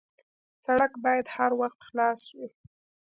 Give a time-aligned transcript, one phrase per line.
[0.65, 2.47] سړک باید هر وخت خلاص وي.